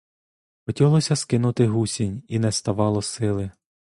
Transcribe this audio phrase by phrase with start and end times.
[0.65, 3.51] Хотілося скинути гусінь, і не ставало сили.